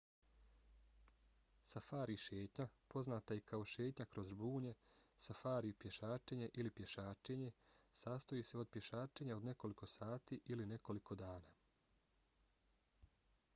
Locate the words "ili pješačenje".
6.63-7.49